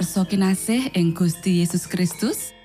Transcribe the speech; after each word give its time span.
Pamirsa 0.00 0.24
kinasih 0.24 0.96
ing 0.96 1.12
Gusti 1.12 1.60
Yesus 1.60 1.84
Kristus. 1.84 2.56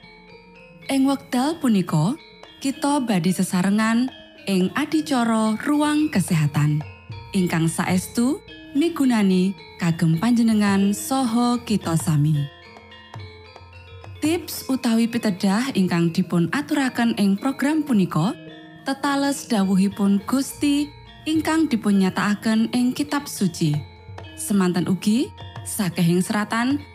Ing 0.87 1.03
wekdal 1.03 1.59
punika, 1.59 2.15
kita 2.63 3.03
badhe 3.03 3.27
sesarengan 3.27 4.07
ing 4.47 4.71
adicara 4.71 5.59
ruang 5.67 6.07
kesehatan. 6.07 6.79
Ingkang 7.35 7.67
saestu 7.67 8.39
migunani 8.71 9.51
kagem 9.83 10.15
panjenengan 10.15 10.95
saha 10.95 11.59
kita 11.67 11.99
sami. 11.99 12.39
Tips 14.23 14.71
utawi 14.71 15.11
pitedah 15.11 15.75
ingkang 15.75 16.15
dipun 16.15 16.47
aturaken 16.55 17.19
ing 17.19 17.35
program 17.35 17.83
punika 17.83 18.31
tetales 18.87 19.43
dawuhipun 19.51 20.23
Gusti 20.23 20.87
ingkang 21.27 21.67
dipunnyatakaken 21.67 22.71
ing 22.71 22.95
kitab 22.95 23.27
suci. 23.27 23.75
Semanten 24.39 24.87
ugi 24.87 25.27
sakehing 25.67 26.23
seratan 26.23 26.94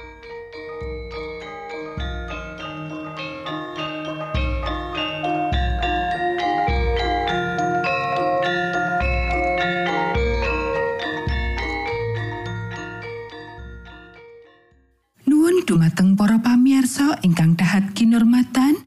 pamiarsa 17.01 17.25
ingkang 17.25 17.57
dahat 17.57 17.97
kinurmatan 17.97 18.77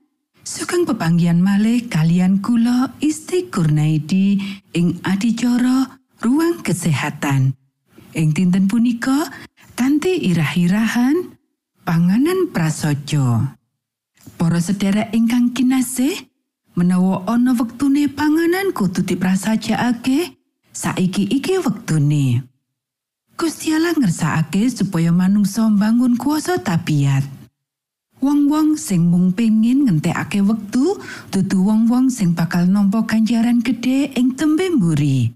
sugeng 0.47 0.87
pepanggian 0.87 1.43
malih 1.43 1.91
kalian 1.91 2.39
kula 2.39 2.95
Isti 3.03 3.51
Kurnaidi 3.51 4.39
ing 4.71 5.03
adicara 5.03 5.99
ruang 6.23 6.63
kesehatan. 6.63 7.59
Ing 8.15 8.31
dinten 8.31 8.71
punika 8.71 9.27
kanthi 9.75 10.31
irah-irahan 10.31 11.35
panganan 11.83 12.55
prasaja. 12.55 13.59
Para 14.39 14.63
sedherek 14.63 15.11
ingkang 15.11 15.51
kinasih 15.51 16.15
menawa 16.79 17.27
ana 17.27 17.51
wektune 17.59 18.07
panganan 18.07 18.71
kudu 18.71 19.03
diprasajakake 19.03 20.39
saiki 20.71 21.27
iki 21.35 21.59
wektune. 21.59 22.47
Gusti 23.35 23.75
Allah 23.75 23.99
ngersakake 23.99 24.71
supaya 24.71 25.11
manungsa 25.11 25.67
mbangun 25.67 26.15
kuasa 26.15 26.63
tabiat. 26.63 27.44
Wong-wong 28.25 28.81
sing 28.81 29.13
mung 29.13 29.37
pengin 29.37 29.85
ngentekake 29.85 30.41
wektu 30.41 30.97
dudu 31.29 31.61
wong-wong 31.61 32.09
sing 32.09 32.33
bakal 32.33 32.65
nampa 32.65 33.05
ganjaran 33.05 33.61
gedhe 33.61 34.17
ing 34.17 34.33
tembe 34.33 34.65
mburi. 34.73 35.29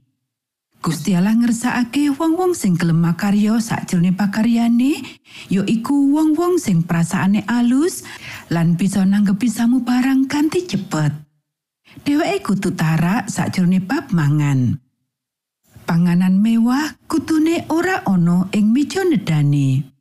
Gusti 0.81 1.13
Allah 1.13 1.37
ngersakake 1.37 2.09
wong-wong 2.17 2.57
sing 2.57 2.81
gelem 2.81 3.05
makarya 3.05 3.61
sakjroning 3.61 4.17
pakaryane 4.17 5.05
ya 5.53 5.61
iku 5.69 6.17
wong-wong 6.17 6.57
sing 6.57 6.81
perasaane 6.81 7.45
alus 7.45 8.09
lan 8.49 8.81
bisa 8.81 9.05
nanggepi 9.05 9.53
samu 9.53 9.85
barang 9.85 10.25
kanthi 10.25 10.65
cepet. 10.65 11.13
Dheweke 12.09 12.41
kudu 12.41 12.73
tarak 12.73 13.29
sakjroning 13.29 13.85
bab 13.85 14.09
mangan. 14.17 14.81
panganan 15.89 16.37
mewah 16.45 17.01
kutune 17.09 17.65
ora 17.73 18.05
ana 18.05 18.45
ing 18.53 18.77
meja 18.77 19.01
nedane. 19.09 19.98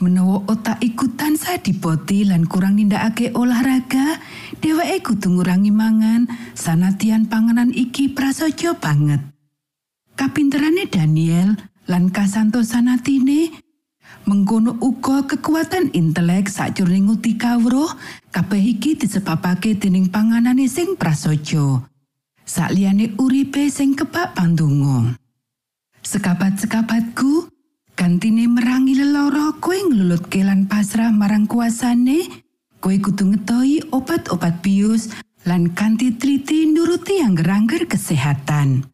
Menawa 0.00 0.40
otak 0.48 0.80
iku 0.80 1.12
tansah 1.12 1.60
dipoti 1.60 2.24
lan 2.24 2.48
kurang 2.48 2.80
nindakake 2.80 3.36
olahraga, 3.36 4.16
dheweke 4.56 5.04
kudu 5.04 5.36
ngurangi 5.36 5.68
mangan 5.68 6.24
sanatian 6.56 7.28
panganan 7.28 7.68
iki 7.68 8.08
prasaja 8.08 8.72
banget. 8.80 9.20
Kapinterane 10.16 10.88
Daniel 10.88 11.52
lan 11.84 12.08
kasanto 12.08 12.64
sanatine 12.64 13.52
mengkono 14.24 14.80
uga 14.80 15.28
kekuatan 15.28 15.92
intelek 15.92 16.48
sakjroning 16.48 17.12
nguti 17.12 17.36
kawruh 17.36 17.92
kabeh 18.32 18.62
iki 18.72 18.96
disebabake 18.96 19.76
dening 19.76 20.08
panganane 20.08 20.64
sing 20.64 20.96
prasaja. 20.96 21.84
Sakliyane 22.48 23.20
uripe 23.20 23.68
sing 23.68 23.92
kebak 23.92 24.32
pandonga. 24.32 25.12
Sekabat-sekabatku, 26.00 27.49
gantine 28.00 28.48
merangi 28.48 28.96
leloro 28.96 29.60
kowe 29.60 29.76
nglulutke 29.76 30.40
lan 30.40 30.64
pasrah 30.64 31.12
marang 31.12 31.44
kuasane, 31.44 32.24
kowe 32.80 32.96
kudu 32.96 33.28
ngetoi 33.28 33.92
obat-obat 33.92 34.64
bius 34.64 35.12
lan 35.44 35.76
kanthi 35.76 36.16
triti 36.16 36.64
nuruti 36.64 37.20
angger-angger 37.20 37.84
kesehatan. 37.84 38.88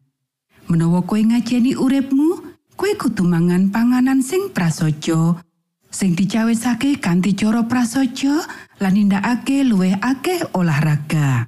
Menawa 0.67 1.07
kowe 1.07 1.23
ngajeni 1.23 1.79
uripmu, 1.79 2.51
kowe 2.75 2.91
kudu 2.99 3.23
mangan 3.23 3.71
panganan 3.71 4.19
sing 4.19 4.51
prasaja, 4.51 5.39
sing 5.87 6.11
dicawesake 6.11 6.99
kanthi 6.99 7.31
cara 7.31 7.63
prasaja 7.63 8.43
lan 8.83 8.91
nindakake 8.91 9.63
luwih 9.63 9.95
akeh 10.03 10.51
olahraga. 10.51 11.47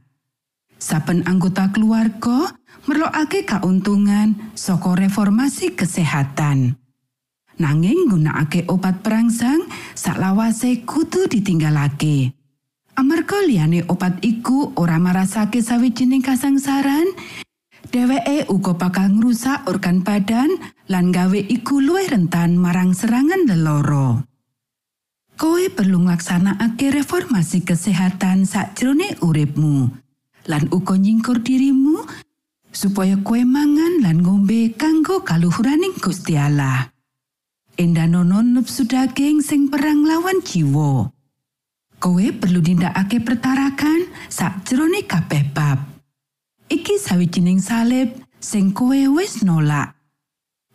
Saben 0.79 1.27
anggota 1.27 1.75
keluarga 1.75 2.55
merlokake 2.87 3.43
kauntungan 3.43 4.55
saka 4.55 4.95
reformasi 4.95 5.75
kesehatan. 5.75 6.79
Nanging 7.59 8.07
nggunakake 8.07 8.71
obat 8.71 9.03
perangsang 9.03 9.67
saklawase 9.91 10.87
kudu 10.87 11.27
ditinggalake. 11.27 12.31
Amarga 12.95 13.43
liyane 13.43 13.83
obat 13.91 14.23
iku 14.23 14.71
ora 14.79 14.95
marasake 14.95 15.59
sawijining 15.59 16.23
kasangsaran, 16.23 17.11
dheweke 17.91 18.47
uga 18.47 18.79
bakal 18.79 19.11
ngrusak 19.11 19.67
organ 19.67 20.03
badan 20.07 20.55
lan 20.87 21.11
gawe 21.11 21.35
iku 21.35 21.83
luwih 21.83 22.07
rentan 22.07 22.55
marang 22.55 22.95
serangan 22.95 23.43
leloro. 23.43 24.23
Koe 25.35 25.67
perlu 25.67 26.03
nglaksanakake 26.03 26.95
reformasi 26.95 27.63
kesehatan 27.67 28.43
sakjroning 28.47 29.19
uripmu 29.23 29.87
lan 30.47 30.63
uga 30.71 30.95
nyingkur 30.95 31.43
dirimu 31.43 32.03
supaya 32.71 33.19
kue 33.19 33.43
mangan 33.43 34.03
lan 34.03 34.23
ngombe 34.23 34.75
kanggo 34.79 35.23
kaluhuraning 35.27 35.95
Gusti 35.99 36.35
Allah. 36.39 36.91
Endanono 37.79 38.43
nepsu 38.43 38.83
daging 38.83 39.39
sing 39.39 39.71
perang 39.71 40.03
lawan 40.03 40.43
jiwa. 40.43 41.15
Kowe 41.95 42.27
perlu 42.35 42.59
nindakake 42.59 43.23
pertarakan 43.23 44.03
sakjroning 44.27 45.07
kabeh 45.07 45.47
bab. 45.55 45.79
Iki 46.67 46.99
sawijining 46.99 47.63
salib 47.63 48.19
sing 48.35 48.75
kowe 48.75 48.99
wis 49.15 49.47
nolak. 49.47 49.95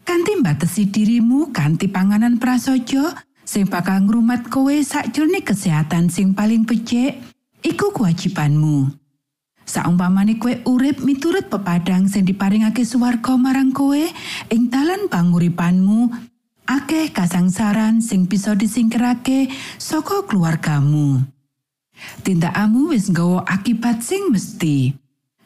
Kanti 0.01 0.41
mbatesi 0.41 0.89
dirimu 0.89 1.53
kanthi 1.53 1.93
panganan 1.93 2.41
prasaja 2.41 3.21
sing 3.45 3.69
bakal 3.69 4.09
ngrumat 4.09 4.49
kowe 4.49 4.73
sakjroning 4.73 5.45
kesehatan 5.45 6.09
sing 6.09 6.33
paling 6.33 6.65
becik, 6.65 7.21
iku 7.61 7.93
kewajibanmu. 7.93 8.97
Saumpamane 9.69 10.41
kowe 10.41 10.57
urip 10.73 11.05
miturut 11.05 11.53
pepadang 11.53 12.09
sing 12.09 12.25
diparingake 12.25 12.81
swarga 12.81 13.37
marang 13.37 13.77
kowe 13.77 14.01
ing 14.49 14.73
dalan 14.73 15.05
panguripanmu, 15.13 16.33
akeh 16.65 17.13
kasangsaran 17.13 18.01
sing 18.01 18.25
bisa 18.25 18.57
disingkirake 18.57 19.53
saka 19.77 20.25
keluargamu. 20.25 21.25
Tindakamu 22.25 22.91
wis 22.91 23.09
nggawa 23.09 23.47
akibat 23.47 24.03
sing 24.03 24.33
mesti. 24.33 24.93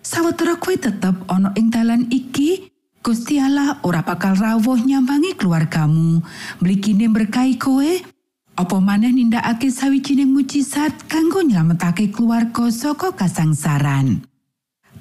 Sawetara 0.00 0.56
kowe 0.56 0.72
tetep 0.72 1.16
ana 1.28 1.52
ing 1.58 1.68
dalan 1.68 2.08
iki, 2.08 2.72
Gusti 3.04 3.38
Allah 3.38 3.78
ora 3.84 4.00
bakal 4.02 4.34
rawuh 4.36 4.80
nyambangi 4.80 5.36
keluargamu, 5.36 6.24
mligine 6.64 7.06
berkahi 7.12 7.60
kowe, 7.60 7.90
apa 8.58 8.76
maneh 8.82 9.14
nindakake 9.14 9.70
sawijining 9.70 10.34
mujizat 10.34 11.06
kanggo 11.06 11.44
nyelametake 11.44 12.10
keluarga 12.10 12.72
saka 12.72 13.14
kasangsaran. 13.14 14.27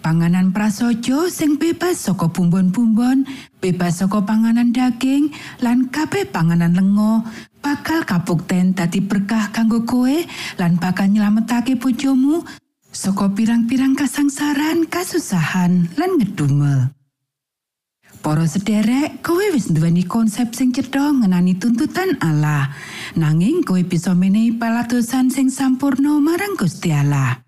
Panganan 0.08 0.56
prasaja 0.56 1.28
sing 1.28 1.60
bebas 1.60 2.08
saka 2.08 2.32
bumbon-bumbon, 2.32 3.28
bebas 3.60 4.00
saka 4.00 4.24
panganan 4.24 4.72
daging, 4.72 5.36
lan 5.60 5.92
kabeh 5.92 6.24
panganan 6.24 6.80
lengo 6.80 7.28
bakal 7.60 8.08
kabukten 8.08 8.72
dadi 8.72 9.04
berkah 9.04 9.52
kanggo 9.52 9.84
kowe 9.84 10.16
lan 10.64 10.80
bakal 10.80 11.12
nyelametake 11.12 11.76
bojomu 11.76 12.40
saka 12.88 13.28
pirang-pirang 13.36 14.00
kasangsaran, 14.00 14.88
kasusahan, 14.88 15.92
lan 16.00 16.12
ngedumel. 16.16 16.88
Para 18.24 18.48
sederek, 18.48 19.20
kowe 19.20 19.44
wis 19.52 19.68
nduweni 19.68 20.08
konsep 20.08 20.56
sing 20.56 20.72
cedha 20.72 21.12
ngenani 21.12 21.60
tuntutan 21.60 22.16
Allah. 22.24 22.72
Nanging 23.20 23.60
kowe 23.60 23.84
bisa 23.84 24.16
menehi 24.16 24.56
paladosan 24.56 25.28
sing 25.28 25.52
sampurno 25.52 26.24
marang 26.24 26.56
Gusti 26.56 26.96
Allah. 26.96 27.47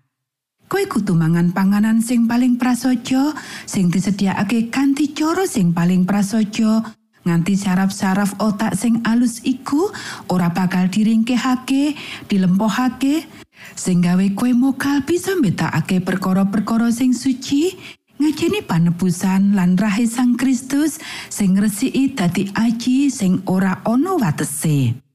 Kowe 0.70 0.86
kudu 0.86 1.18
mangan 1.18 1.50
panganan 1.50 1.98
sing 1.98 2.30
paling 2.30 2.54
prasaja, 2.54 3.34
sing 3.66 3.90
disediakake 3.90 4.70
kanthi 4.70 5.10
cara 5.10 5.42
sing 5.42 5.74
paling 5.74 6.06
prasaja, 6.06 6.86
nganti 7.26 7.58
saraf-saraf 7.58 8.38
otak 8.38 8.78
sing 8.78 9.02
alus 9.02 9.42
iku 9.42 9.90
ora 10.30 10.46
bakal 10.54 10.86
diringkehake, 10.86 11.98
dilempohake, 12.30 13.26
sing 13.74 13.98
gawe 13.98 14.22
kowe 14.38 14.54
mokal 14.54 15.02
bisa 15.02 15.34
mbedakake 15.42 16.06
perkara-perkara 16.06 16.94
sing 16.94 17.18
suci, 17.18 17.74
ngajeni 18.22 18.62
panebusan 18.62 19.58
lan 19.58 19.74
rahe 19.74 20.06
Sang 20.06 20.38
Kristus 20.38 21.02
sing 21.26 21.58
ngresiki 21.58 22.14
dadi 22.14 22.46
aji 22.54 23.10
sing 23.10 23.42
ora 23.50 23.82
ana 23.82 24.14
watese. 24.14 25.09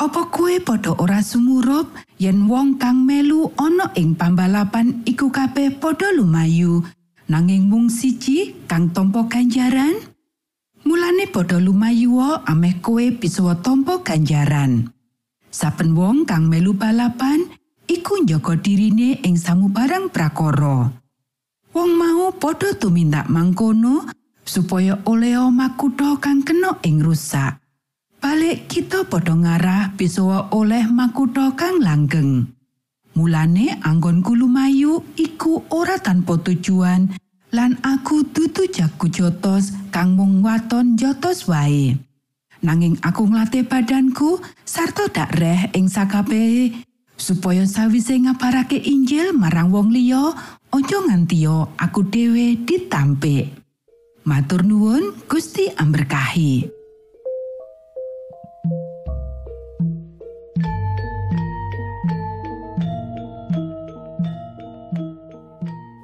Apa 0.00 0.32
kue 0.32 0.64
padha 0.64 0.96
ora 0.96 1.20
sumurup 1.20 1.92
yen 2.16 2.48
wong 2.48 2.80
kang 2.80 3.04
melu 3.04 3.52
ana 3.60 3.92
ing 3.92 4.16
pambalapan 4.16 5.04
iku 5.04 5.28
kabeh 5.28 5.76
padha 5.76 6.08
lumayu 6.16 6.80
nanging 7.28 7.68
mung 7.68 7.92
siji 7.92 8.64
kang 8.64 8.88
tompo 8.96 9.28
ganjaran? 9.28 9.92
Mulane 10.88 11.28
padha 11.28 11.60
lumayu 11.60 12.16
ameh 12.48 12.80
kue 12.80 13.12
bisa 13.12 13.44
tompo 13.60 14.00
ganjaran. 14.00 14.88
Saben 15.52 15.92
wong 15.92 16.24
kang 16.24 16.48
melu 16.48 16.72
balapan 16.72 17.44
iku 17.84 18.24
njaga 18.24 18.56
dirine 18.56 19.20
ing 19.20 19.36
samubarang 19.36 20.08
prakara. 20.08 20.96
Wong 21.76 21.90
mau 21.92 22.32
padha 22.40 22.72
tumindak 22.72 23.28
mangkono 23.28 24.08
supaya 24.48 24.96
oleh 25.04 25.36
makutha 25.52 26.16
kang 26.24 26.40
kena 26.40 26.80
ing 26.88 27.04
rusak. 27.04 27.59
Balik 28.20 28.68
kita 28.68 29.08
padha 29.08 29.32
ngarah 29.32 29.96
bisa 29.96 30.52
oleh 30.52 30.84
makutha 30.92 31.56
kang 31.56 31.80
langgeng. 31.80 32.52
Mulane 33.16 33.80
anggonku 33.80 34.36
lumayu 34.36 35.02
iku 35.16 35.64
ora 35.72 35.96
tanpa 35.98 36.36
tujuan 36.38 37.10
lan 37.50 37.74
aku 37.82 38.22
dudu 38.28 38.68
jago 38.70 39.10
jotos 39.10 39.74
kang 39.90 40.14
mung 40.14 40.44
waton 40.44 40.94
jotos 40.94 41.48
wae. 41.48 41.96
Nanging 42.60 43.00
aku 43.00 43.24
nglatih 43.24 43.64
badanku 43.64 44.38
sarta 44.68 45.08
dak 45.08 45.32
reh 45.40 45.72
ing 45.72 45.88
sakabehe 45.88 46.84
supaya 47.16 47.64
sawise 47.64 48.20
ngabarake 48.20 48.76
Injil 48.76 49.32
marang 49.32 49.72
wong 49.72 49.88
liya 49.90 50.36
aja 50.70 50.98
nganti 51.08 51.48
aku 51.80 52.00
dhewe 52.04 52.60
ditampik. 52.68 53.48
Matur 54.28 54.62
nuwun 54.62 55.16
Gusti 55.24 55.72
amberkahi. 55.72 56.79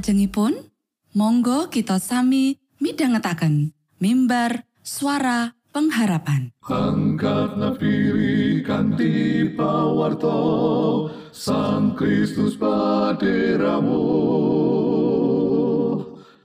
Saklajengipun, 0.00 0.56
monggo 1.12 1.68
kita 1.68 2.00
sami 2.00 2.56
midhangetaken 2.80 3.76
mimbar 4.00 4.64
suara 4.80 5.52
pengharapan. 5.76 6.56
Angkat 6.64 7.60
pawarto 9.60 10.40
Sang 11.36 11.92
Kristus 12.00 12.56
paderamu 12.56 14.00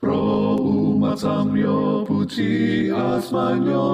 Pro 0.03 0.59
umat 0.59 1.23
samyo 1.23 2.03
puji 2.03 2.91
asmanyo 2.91 3.87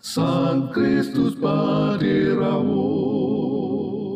Sang 0.00 0.72
Kristus 0.72 1.36
paderamu 1.36 2.88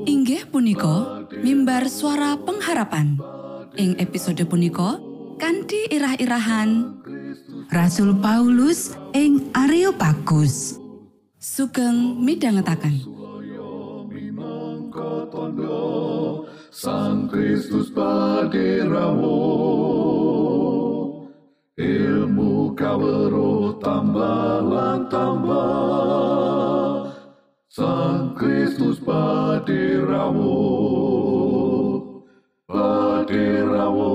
Inggih 0.08 0.48
punika 0.48 1.28
mimbar 1.44 1.92
suara 1.92 2.40
pengharapan. 2.40 3.35
Ing 3.76 3.92
episode 4.00 4.40
punika 4.48 4.96
kanthi 5.36 5.84
irah-irahan 5.92 6.96
Rasul 7.68 8.16
Paulus 8.24 8.96
ing 9.12 9.52
Areopagus. 9.52 10.80
sugeng 11.36 12.16
tondo 15.28 16.48
Sang 16.72 17.28
Kristus 17.28 17.92
paderamu 17.92 19.44
ilmu 21.76 22.72
kawero 22.72 23.76
tambah 23.76 24.64
tambah. 25.12 27.12
Sang 27.68 28.32
Kristus 28.40 28.96
paderamu 29.04 30.64
paderamu 33.26 34.14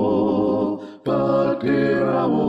paderamu 1.04 2.48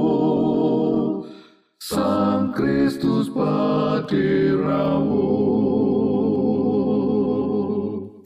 Sang 1.76 2.56
Kristus 2.56 3.28
paderamu 3.28 5.28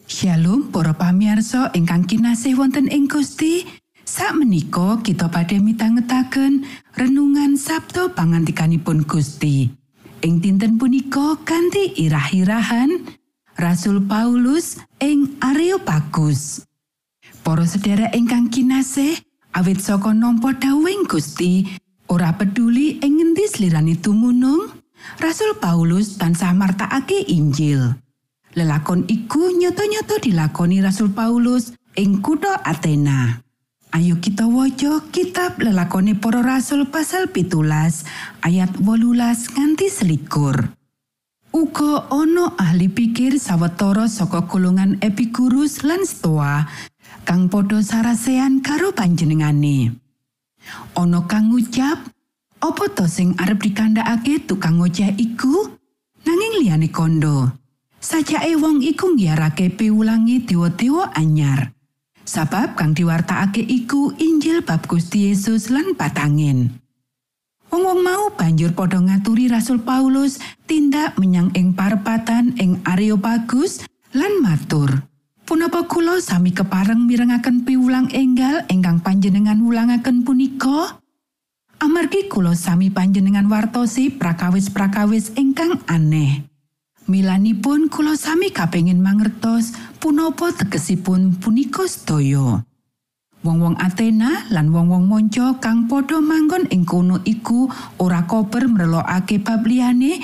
Shalom 0.06 0.70
para 0.70 0.94
pamirsa 0.94 1.74
ingkang 1.74 2.06
kinasih 2.06 2.62
wonten 2.62 2.86
ing 2.94 3.10
Gusti. 3.10 3.66
Sakmenika 4.06 5.02
kita 5.02 5.34
badhe 5.34 5.58
mitangetaken 5.58 6.62
renungan 6.94 7.58
Sabto 7.58 8.14
pangantikanipun 8.14 9.10
Gusti. 9.10 9.66
Ing 10.22 10.46
dinten 10.46 10.78
punika 10.78 11.42
kanthi 11.42 12.06
irah-irahan 12.06 13.02
Rasul 13.58 14.06
Paulus 14.06 14.78
ing 15.02 15.42
Areopagus. 15.42 16.67
Para 17.42 17.66
sedherek 17.66 18.14
ingkang 18.14 18.48
kinasih, 18.54 19.18
awit 19.58 19.82
saka 19.82 20.14
nampa 20.14 20.54
dawuhing 20.56 21.10
Gusti, 21.10 21.66
ora 22.08 22.34
peduli 22.38 23.02
ing 23.02 23.20
ngendi 23.20 23.46
slirane 23.50 23.98
tumunung, 23.98 24.72
Rasul 25.22 25.58
Paulus 25.58 26.18
tansah 26.18 26.54
martakake 26.54 27.26
Injil. 27.30 27.96
Lelakon 28.58 29.06
iku 29.06 29.54
nyoto-nyoto 29.54 30.18
dilakoni 30.18 30.82
Rasul 30.82 31.14
Paulus 31.14 31.78
ing 31.94 32.26
kutha 32.26 32.62
Athena. 32.66 33.46
Ayo 33.96 34.20
kita 34.20 34.44
waca 34.46 35.00
kitab 35.16 35.64
lelakoni 35.64 36.12
para 36.12 36.44
rasul 36.44 36.92
pasal 36.92 37.32
pitulas 37.32 38.04
ayat 38.44 38.68
wolulas 38.84 39.48
nganti 39.56 39.88
selikur. 39.88 40.76
Uga 41.56 42.12
ana 42.12 42.52
ahli 42.60 42.92
pikir 42.92 43.40
sawetara 43.40 44.12
saka 44.12 44.44
golongan 44.44 45.00
Epicurus 45.00 45.88
lan 45.88 46.04
Stoa 46.04 46.68
kang 47.28 47.52
padha 47.52 47.84
sarasean 47.84 48.64
karo 48.64 48.96
panjenengane. 48.96 49.92
Ana 50.96 51.28
kang 51.28 51.52
ngucap, 51.52 52.08
"Apa 52.64 52.88
to 52.96 53.04
sing 53.12 53.36
arep 53.36 53.60
dikandhakake 53.60 54.48
tukang 54.48 54.80
ngoceh 54.80 55.12
iku?" 55.20 55.76
Nanging 56.24 56.64
liyane 56.64 56.88
kondo. 56.88 57.52
Sajake 58.00 58.56
wong 58.56 58.80
iku 58.80 59.12
ngiyarake 59.12 59.76
piwulangi 59.76 60.48
dewa-dewa 60.48 61.12
anyar. 61.20 61.76
Sabab 62.24 62.80
kang 62.80 62.96
diwartakake 62.96 63.60
iku 63.60 64.16
Injil 64.16 64.64
bab 64.64 64.88
Gusti 64.88 65.28
Yesus 65.28 65.68
lan 65.68 66.00
patangin. 66.00 66.80
Wong-wong 67.68 68.00
mau 68.04 68.32
banjur 68.32 68.72
padha 68.72 69.04
ngaturi 69.04 69.52
Rasul 69.52 69.84
Paulus 69.84 70.40
tindak 70.64 71.20
menyang 71.20 71.52
ing 71.52 71.76
parepatan 71.76 72.56
ing 72.56 72.80
Areopagus 72.88 73.84
lan 74.16 74.40
matur. 74.40 75.04
Punapa 75.48 75.88
kula 75.88 76.20
sami 76.20 76.52
kepareng 76.52 77.08
mirengaken 77.08 77.64
piwulang 77.64 78.12
enggal 78.12 78.68
ingkang 78.68 79.00
panjenengan 79.00 79.56
wulangaken 79.64 80.28
punika? 80.28 81.00
Amargi 81.80 82.28
kula 82.28 82.52
sami 82.52 82.92
panjenengan 82.92 83.48
wartosi 83.48 84.12
prakawis-prakawis 84.12 85.40
ingkang 85.40 85.80
aneh. 85.88 86.44
Milanipun 87.08 87.88
kula 87.88 88.20
sami 88.20 88.52
kapengin 88.52 89.00
mangertos 89.00 89.72
punapa 90.04 90.52
tegesipun 90.52 91.40
punika 91.40 91.88
sedaya. 91.88 92.68
Wong-wong 93.40 93.80
Athena 93.80 94.52
lan 94.52 94.76
wong-wong 94.76 95.08
monco 95.08 95.64
kang 95.64 95.88
padha 95.88 96.20
manggon 96.20 96.68
ing 96.76 96.84
kono 96.84 97.24
iku 97.24 97.72
ora 98.04 98.28
koper 98.28 98.68
mrelokake 98.68 99.40
bab 99.40 99.64
liyane 99.64 100.20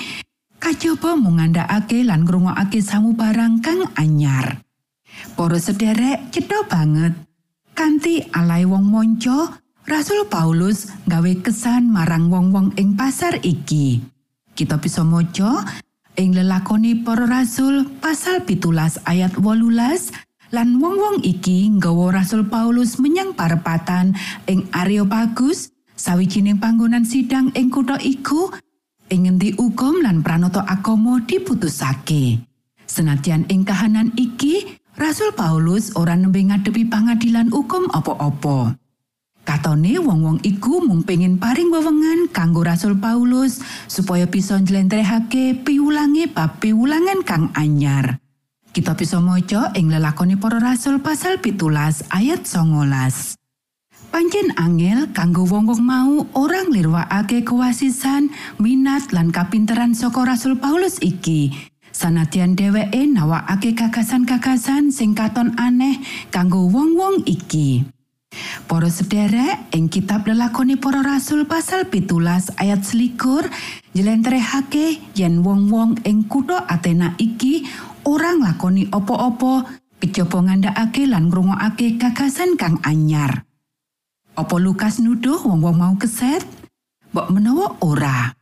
kajaba 0.60 1.16
mung 1.16 1.40
ngandhakake 1.40 2.04
lan 2.04 2.28
ngrungokake 2.28 2.84
samubarang 2.84 3.64
kang 3.64 3.88
anyar. 3.96 4.63
Para 5.34 5.58
sederek 5.58 6.30
cetha 6.30 6.62
banget 6.70 7.14
kanthi 7.74 8.22
alai 8.30 8.62
wong 8.64 8.86
monco 8.86 9.64
Rasul 9.84 10.24
Paulus 10.32 10.88
gawe 11.04 11.32
kesan 11.44 11.92
marang 11.92 12.32
wong-wong 12.32 12.72
ing 12.80 12.96
pasar 12.96 13.36
iki. 13.44 14.00
Kita 14.56 14.80
bisa 14.80 15.04
maca 15.04 15.60
ing 16.16 16.32
lelakoni 16.32 17.04
para 17.04 17.28
rasul 17.28 17.84
pasal 18.00 18.48
pitulas 18.48 18.96
ayat 19.04 19.36
wolulas 19.36 20.08
lan 20.54 20.78
wong-wong 20.78 21.20
iki 21.26 21.66
nggawa 21.66 22.22
Rasul 22.22 22.46
Paulus 22.46 22.96
menyang 23.02 23.34
parepatan 23.34 24.14
ing 24.46 24.70
Areopagus 24.70 25.74
sawijining 25.98 26.62
panggonan 26.62 27.02
sidang 27.02 27.50
ing 27.58 27.68
kutha 27.74 27.98
iku 27.98 28.54
ing 29.10 29.26
ngendi 29.26 29.58
hukum 29.58 30.00
lan 30.00 30.22
pranoto 30.22 30.62
agama 30.62 31.18
diputusake. 31.26 32.40
Senadyan 32.86 33.50
ing 33.50 33.66
kahanan 33.66 34.14
iki 34.14 34.78
Rasul 34.94 35.34
Paulus 35.34 35.90
ora 35.98 36.14
nembe 36.14 36.38
ngadepi 36.38 36.86
pangadilan 36.86 37.50
hukum 37.50 37.90
apa-apa. 37.90 38.78
Katone 39.42 39.98
wong-wong 39.98 40.38
iku 40.46 40.86
mung 40.86 41.02
pengin 41.02 41.36
paring 41.36 41.74
wewengan 41.74 42.30
kanggo 42.30 42.62
Rasul 42.62 42.94
Paulus 43.02 43.58
supaya 43.90 44.30
bisa 44.30 44.54
njlentrehake 44.54 45.66
piwulange 45.66 46.30
bab 46.30 46.62
piwulangan 46.62 47.26
kang 47.26 47.50
anyar. 47.58 48.22
Kita 48.70 48.94
bisa 48.94 49.18
maca 49.18 49.74
ing 49.74 49.90
lelakoni 49.90 50.38
para 50.38 50.62
rasul 50.62 51.02
pasal 51.02 51.42
pitulas 51.42 52.06
ayat 52.14 52.46
songolas. 52.46 53.34
Pancen 54.14 54.54
angel 54.54 55.10
kanggo 55.10 55.42
wong-wong 55.42 55.82
mau 55.82 56.22
orang 56.38 56.70
lirwakake 56.70 57.42
kewasisan, 57.42 58.30
minat 58.62 59.10
lan 59.10 59.34
kapinteran 59.34 59.90
saka 59.90 60.22
Rasul 60.22 60.54
Paulus 60.54 61.02
iki. 61.02 61.73
Sanadyan 61.94 62.58
dheweke 62.58 63.06
nawakake 63.06 63.78
gagasan-gagasan 63.78 64.90
sing 64.90 65.14
katon 65.14 65.54
aneh 65.54 66.02
kanggo 66.34 66.66
wong-wong 66.66 67.22
iki. 67.22 67.86
Para 68.66 68.90
sederek 68.90 69.70
ing 69.70 69.86
kitab 69.86 70.26
lelakoni 70.26 70.74
para 70.74 71.06
rasul 71.06 71.46
pasal 71.46 71.86
pitulas 71.86 72.50
ayat 72.58 72.82
selikur 72.82 73.46
njlentrehake 73.94 74.98
yen 75.14 75.46
wong-wong 75.46 76.02
ing 76.02 76.26
kutha 76.26 76.66
Athena 76.66 77.14
iki 77.14 77.62
ora 78.02 78.34
nglakoni 78.34 78.90
apa-apa 78.90 79.78
kejaba 80.02 80.50
ngandhakake 80.50 81.06
lan 81.06 81.30
ngrungokake 81.30 81.94
gagasan 81.94 82.58
kang 82.58 82.82
anyar. 82.82 83.46
Apa 84.34 84.58
Lukas 84.58 84.98
nuduh 84.98 85.38
wong-wong 85.46 85.78
mau 85.78 85.94
keset? 85.94 86.42
Mbok 87.14 87.30
menawa 87.30 87.78
ora. 87.86 88.34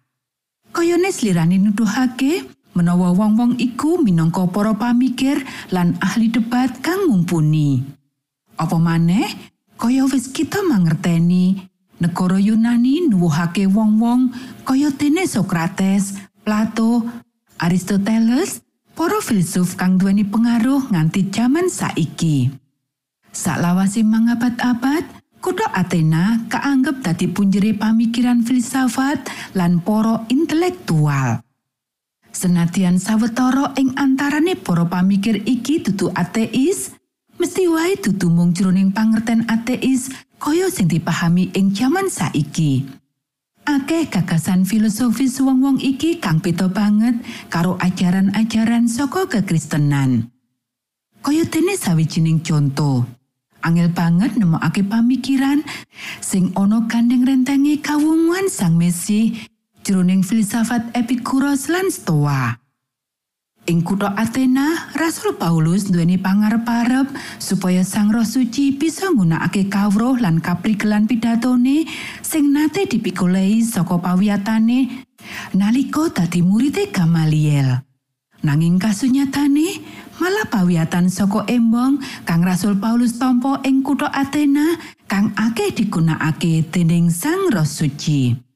Kayane 0.72 1.12
slirane 1.12 1.60
nuduhake 1.60 2.48
menawa 2.72 3.12
wong-wong 3.12 3.60
iku 3.60 4.00
minangka 4.00 4.48
para 4.48 4.72
pamikir 4.76 5.44
lan 5.72 5.96
ahli 6.00 6.32
debat 6.32 6.72
kang 6.80 7.08
mumpuni. 7.08 7.84
Apa 8.56 8.76
maneh 8.76 9.28
kaya 9.76 10.04
wis 10.08 10.28
kita 10.28 10.60
mangerteni 10.64 11.68
negara 12.02 12.36
Yunani 12.40 13.06
nuwuhake 13.08 13.70
wong-wong 13.70 14.34
kaya 14.66 14.90
dene 14.92 15.28
Sokrates, 15.28 16.18
Plato, 16.42 17.06
Aristoteles, 17.62 18.64
para 18.92 19.22
filsuf 19.22 19.78
kang 19.78 19.96
duweni 19.96 20.26
pengaruh 20.26 20.90
nganti 20.90 21.30
jaman 21.30 21.70
saiki. 21.70 22.50
Saklawase 23.32 24.04
mangabad-abad, 24.04 25.08
kutha 25.40 25.70
Athena 25.72 26.44
kaanggep 26.52 27.00
dadi 27.00 27.26
punjere 27.32 27.72
pamikiran 27.72 28.44
filsafat 28.44 29.24
lan 29.56 29.80
para 29.80 30.28
intelektual. 30.28 31.40
Senadyan 32.32 32.96
sawetara 32.96 33.76
ing 33.76 33.92
antarane 34.00 34.56
para 34.56 34.88
pamikir 34.88 35.44
iki 35.44 35.84
dudu 35.84 36.08
ateis, 36.16 36.96
Gusti 37.36 37.68
wae 37.68 37.96
dudu 38.00 38.32
mung 38.32 38.56
jroning 38.56 38.88
pangerten 38.88 39.44
ateis 39.52 40.08
kaya 40.40 40.72
sing 40.72 40.88
dipahami 40.88 41.52
ing 41.52 41.76
jaman 41.76 42.08
saiki. 42.08 42.88
Akeh 43.62 44.10
gagasan 44.10 44.66
filosofis 44.66 45.38
wong-wong 45.38 45.78
iki 45.78 46.18
kang 46.18 46.42
beda 46.42 46.66
banget 46.66 47.20
karo 47.46 47.78
ajaran-ajaran 47.78 48.90
saka 48.90 49.30
kekristenan. 49.30 50.32
Kaya 51.22 51.46
dene 51.46 51.78
sawijining 51.78 52.42
conto. 52.42 53.06
Angel 53.62 53.94
banget 53.94 54.34
nemokake 54.34 54.82
pamikiran 54.82 55.62
sing 56.18 56.50
ana 56.58 56.82
gandeng 56.90 57.22
rentengi 57.22 57.78
kawungan 57.78 58.50
Sang 58.50 58.74
Mesih 58.74 59.30
jroning 59.82 60.22
filsafat 60.22 60.94
Epikuros 60.94 61.66
lan 61.66 61.90
Stoa. 61.90 62.54
Ing 63.70 63.86
kutha 63.86 64.10
Athena, 64.18 64.90
Rasul 64.98 65.38
Paulus 65.38 65.86
duweni 65.86 66.18
pangarep-arep 66.18 67.06
supaya 67.38 67.86
Sang 67.86 68.10
Roh 68.10 68.26
Suci 68.26 68.74
bisa 68.74 69.06
nggunakake 69.14 69.70
kawruh 69.70 70.18
lan 70.18 70.42
kaprigelan 70.42 71.06
pidatone 71.06 71.86
sing 72.26 72.50
nate 72.50 72.90
dipikolehi 72.90 73.62
saka 73.62 74.02
pawiyatane 74.02 75.06
nalika 75.54 76.10
dadi 76.10 76.42
murid 76.42 76.90
Gamaliel. 76.90 77.86
Nanging 78.42 78.82
kasunyatane, 78.82 79.78
malah 80.18 80.50
pawiyatan 80.50 81.06
saka 81.06 81.46
embong 81.46 82.02
kang 82.26 82.42
Rasul 82.42 82.74
Paulus 82.74 83.14
tampa 83.14 83.62
ing 83.62 83.86
kutha 83.86 84.10
Athena 84.10 84.74
kang 85.06 85.30
akeh 85.38 85.70
digunakake 85.70 86.66
dening 86.66 87.14
Sang 87.14 87.54
Roh 87.54 87.62
Suci. 87.62 88.51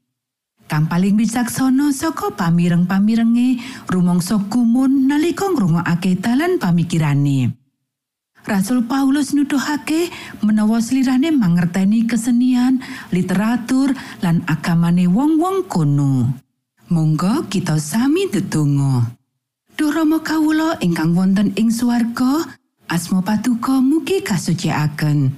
Kang 0.66 0.90
paling 0.90 1.14
bijaksana 1.14 1.94
saka 1.94 2.34
pamireng-pamirenge 2.34 3.62
rumangsa 3.86 4.34
gumun 4.50 5.06
nalika 5.06 5.46
ngrungokake 5.46 6.18
dalan 6.18 6.58
pamikirane. 6.58 7.54
Rasul 8.46 8.86
Paulus 8.86 9.30
nuduhake 9.34 10.10
menawa 10.42 10.82
slirane 10.82 11.30
mangerteni 11.34 12.06
kesenian, 12.06 12.82
literatur, 13.10 13.94
lan 14.22 14.42
agamane 14.46 15.06
wong-wong 15.06 15.66
kono. 15.70 16.34
Monggo 16.90 17.46
kita 17.50 17.78
sami 17.78 18.30
ndedonga. 18.30 19.18
Duh 19.74 19.90
Rama 19.90 20.22
kawula 20.22 20.78
ingkang 20.82 21.14
wonten 21.14 21.54
ing 21.58 21.74
swarga, 21.74 22.46
asma 22.86 23.22
patuko 23.22 23.82
mugi 23.82 24.22
kasucikaken. 24.22 25.30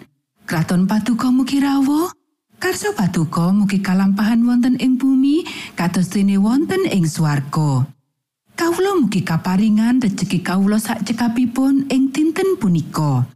Kraton 0.45 0.85
patuko 0.85 1.33
mugi 1.33 1.65
rawuh, 1.65 2.13
Karso 2.59 2.91
patuko 2.91 3.55
mugi 3.55 3.79
kalampahan 3.79 4.43
wonten 4.43 4.75
ing 4.83 4.99
bumi 4.99 5.47
kados 5.79 6.11
dene 6.11 6.43
wonten 6.43 6.91
ing 6.91 7.07
swarga. 7.07 7.87
Kawula 8.59 8.99
mugi 8.99 9.23
kaparingan 9.23 10.03
rejeki 10.03 10.43
kawula 10.43 10.83
sak 10.83 11.07
cekapipun 11.07 11.87
ing 11.87 12.11
dinten 12.11 12.59
punika. 12.59 13.31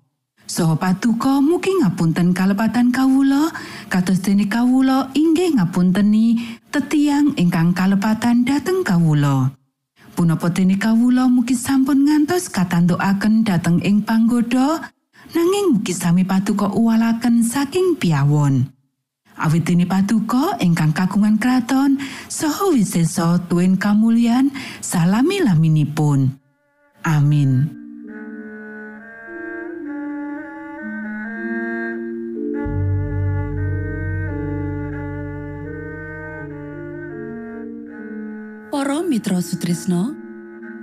Soho 0.51 0.75
patuko 0.75 1.39
mugi 1.39 1.71
ngapunten 1.71 2.35
kalepatan 2.35 2.91
kawula 2.91 3.55
kados 3.87 4.27
dene 4.27 4.51
kawula 4.51 5.15
inggih 5.15 5.55
ngapunteni 5.55 6.59
tetiang 6.75 7.31
ingkang 7.39 7.79
kalepatan 7.79 8.43
dhateng 8.43 8.83
kawula. 8.83 9.55
Punapa 10.19 10.51
dene 10.51 10.83
kawula 10.83 11.31
mugi 11.31 11.55
sampun 11.55 12.11
ngantos 12.11 12.51
katantukaken 12.51 13.47
dhateng 13.47 13.79
ing 13.87 14.03
panggoda 14.03 14.83
nanging 15.31 15.79
mugi 15.79 15.95
sami 15.95 16.27
patuko 16.27 16.75
uwalaken 16.75 17.47
saking 17.47 17.95
piawon. 17.95 18.82
Awit 19.43 19.67
dene 19.67 19.91
patuko 19.91 20.55
ingkang 20.63 20.95
kagungan 20.95 21.35
kraton 21.35 21.99
saha 22.31 22.71
wisesa 22.71 23.43
tuwin 23.51 23.75
kamulyan 23.75 24.55
salami 24.79 25.43
laminipun. 25.43 26.39
Amin. 27.03 27.67
Para 38.71 39.03
Mitra 39.03 39.43
Sutrisno 39.43 40.15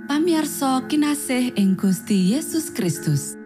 pamiarsa 0.04 0.84
kinasih 0.84 1.56
ing 1.56 1.80
Gusti 1.80 2.36
Yesus 2.36 2.68
Kristus 2.68 3.40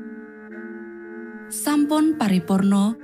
sampun 1.55 2.19
paripurno 2.19 3.04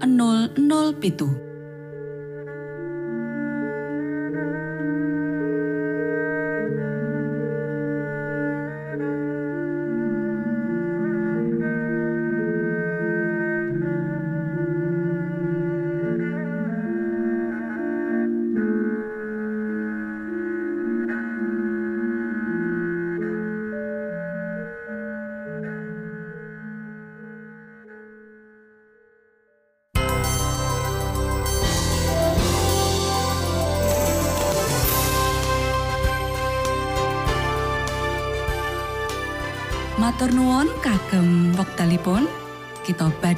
007 0.00 1.47